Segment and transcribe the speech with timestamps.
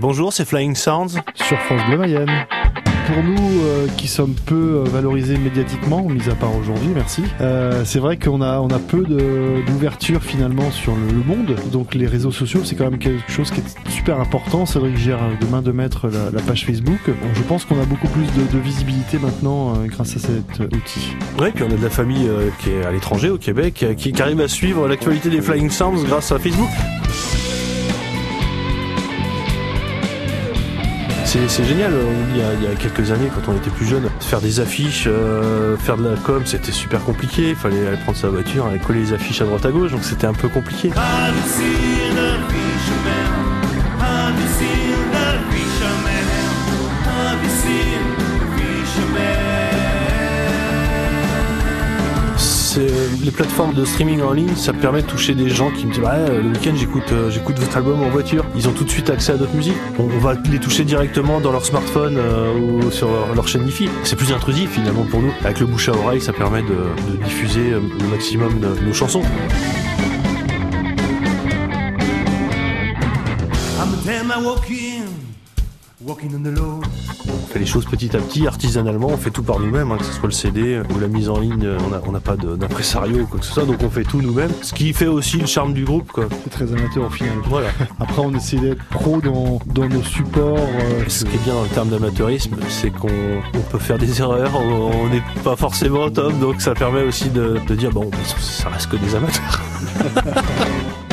[0.00, 1.18] Bonjour, c'est Flying Sounds.
[1.34, 2.30] Sur France Bleu Mayenne.
[3.08, 7.82] Pour nous euh, qui sommes peu euh, valorisés médiatiquement, mis à part aujourd'hui, merci, euh,
[7.86, 11.56] c'est vrai qu'on a, on a peu d'ouverture finalement sur le, le monde.
[11.72, 14.66] Donc les réseaux sociaux, c'est quand même quelque chose qui est super important.
[14.66, 17.00] C'est vrai que gère de main de maître la, la page Facebook.
[17.06, 20.60] Bon, je pense qu'on a beaucoup plus de, de visibilité maintenant euh, grâce à cet
[20.60, 21.16] outil.
[21.40, 24.12] Ouais, puis on a de la famille euh, qui est à l'étranger, au Québec, qui,
[24.12, 26.68] qui arrive à suivre l'actualité des Flying Sounds grâce à Facebook.
[31.28, 31.92] C'est génial,
[32.30, 35.98] il y, a, quelques années, quand on était plus jeune, faire des affiches, euh, faire
[35.98, 37.50] de la com, c'était super compliqué.
[37.50, 40.04] Il fallait aller prendre sa voiture, aller coller les affiches à droite à gauche, donc
[40.04, 40.90] c'était un peu compliqué.
[53.22, 56.02] Les plateformes de streaming en ligne, ça permet de toucher des gens qui me disent
[56.02, 58.44] ouais, le week-end j'écoute euh, j'écoute votre album en voiture.
[58.56, 59.76] Ils ont tout de suite accès à d'autres musiques.
[59.98, 63.88] On, va les toucher directement dans leur smartphone euh, ou sur leur, chaîne Wi-Fi.
[64.04, 65.32] C'est plus intrusif finalement pour nous.
[65.44, 69.22] Avec le bouche à oreille, ça permet de, diffuser euh, le maximum de nos chansons.
[74.38, 76.86] I'm walking, on the load.
[77.26, 80.04] On fait les choses petit à petit, artisanalement, on fait tout par nous-mêmes, hein, que
[80.04, 81.66] ce soit le CD ou la mise en ligne,
[82.06, 84.50] on n'a pas d'impresario ou quoi que ce soit, donc on fait tout nous-mêmes.
[84.62, 86.26] Ce qui fait aussi le charme du groupe, quoi.
[86.44, 87.32] C'est très amateur au final.
[87.46, 87.68] Voilà.
[88.00, 90.58] Après, on essaie d'être pro dans, dans nos supports.
[90.58, 93.08] euh, Ce qui est bien dans le terme d'amateurisme, c'est qu'on
[93.54, 97.58] on peut faire des erreurs, on n'est pas forcément top, donc ça permet aussi de,
[97.66, 99.60] de dire bon, ça reste que des amateurs.